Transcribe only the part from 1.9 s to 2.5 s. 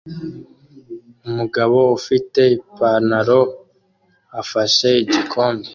ufite